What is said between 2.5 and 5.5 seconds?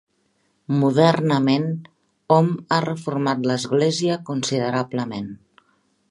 ha reformat l'església considerablement.